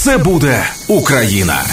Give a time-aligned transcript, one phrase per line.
[0.00, 1.64] Все буде Україна.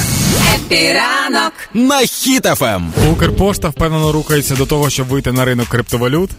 [0.56, 2.94] Happy ранок на Хіт FM.
[3.12, 6.30] Укрпошта впевнено рухається до того, щоб вийти на ринок криптовалют,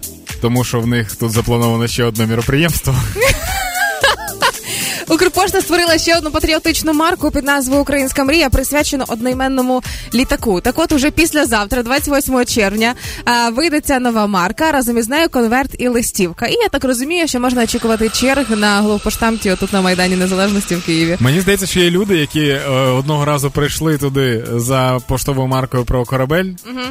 [0.40, 2.94] тому що в них тут заплановано ще одне міроприємство.
[5.08, 9.82] Укрпошта створила ще одну патріотичну марку під назвою Українська мрія, присвячену одноіменному
[10.14, 10.60] літаку.
[10.60, 12.94] Так, от уже післязавтра, 28 червня,
[13.52, 14.72] вийде ця нова марка.
[14.72, 16.46] Разом із нею конверт і листівка.
[16.46, 20.84] І я так розумію, що можна очікувати черг на головпоштамті тут на майдані Незалежності в
[20.84, 21.16] Києві.
[21.20, 26.04] Мені здається, що є люди, які е, одного разу прийшли туди за поштовою маркою про
[26.04, 26.52] корабель.
[26.66, 26.82] Угу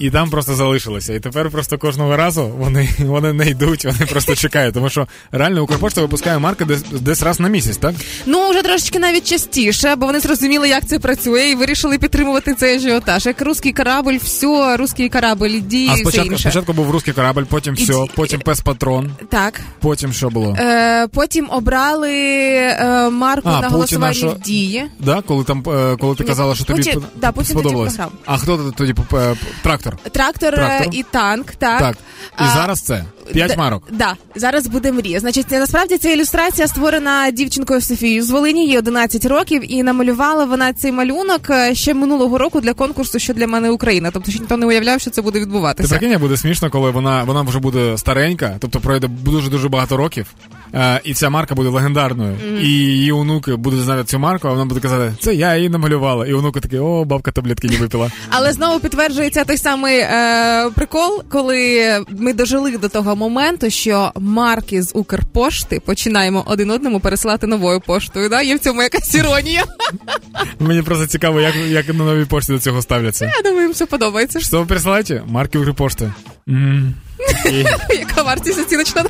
[0.00, 1.14] і там просто залишилися.
[1.14, 4.74] І тепер просто кожного разу вони вони не йдуть, вони просто чекають.
[4.74, 7.94] Тому що реально Укрпошта випускає марки десь десь раз на місяць, так?
[8.26, 12.76] Ну вже трошечки навіть частіше, бо вони зрозуміли, як це працює, і вирішили підтримувати цей
[12.76, 13.26] ажіотаж.
[13.26, 15.90] Як русський корабль, все, русський корабль, діє.
[15.92, 16.50] А спочатку все інше.
[16.50, 18.10] спочатку був русський корабль, потім все, і...
[18.14, 19.10] потім пес патрон.
[19.28, 19.60] Так.
[19.80, 20.56] Потім що було?
[20.58, 24.28] Е, Потім обрали е, марку а, на голосування що...
[24.28, 24.84] в дії.
[24.98, 27.88] Да, коли там е, коли ти казала, що тобі потім, да, потім.
[28.26, 29.36] А хто тоді е,
[29.96, 30.50] трактор?
[30.50, 31.80] Трактор, Трактор, і танк, так.
[31.80, 31.96] Так.
[32.40, 33.82] І а, зараз це п'ять марок.
[33.90, 35.20] Да, зараз буде мрія.
[35.20, 40.72] Значить, насправді ця ілюстрація створена дівчинкою Софією з Волині, їй 11 років, і намалювала вона
[40.72, 44.10] цей малюнок е, ще минулого року для конкурсу, що для мене Україна.
[44.12, 45.88] Тобто, ніхто не уявляв, що це буде відбуватися.
[45.88, 49.96] Ти прикинь, буде смішно, коли вона вона вже буде старенька, тобто пройде дуже дуже багато
[49.96, 50.26] років.
[50.74, 52.32] Е, і ця марка буде легендарною.
[52.32, 52.60] Mm-hmm.
[52.60, 56.26] І її онуки будуть знати цю марку, а вона буде казати, це я її намалювала.
[56.26, 58.10] І онуки такі, о, бабка таблетки не випила.
[58.30, 64.82] Але знову підтверджується той самий е, прикол, коли ми дожили до того моменту, що марки
[64.82, 68.28] з Укрпошти починаємо один одному пересилати новою поштою.
[68.28, 68.42] Да?
[68.42, 69.64] Є в цьому якась іронія.
[70.60, 73.32] Мені просто цікаво, як як на новій пошті до цього ставляться.
[73.36, 74.40] Я думаю, їм все подобається.
[74.40, 75.22] Що ви присилаєте?
[75.26, 76.12] Марки Укрпошти.
[77.90, 79.04] Яка вартість оціночна?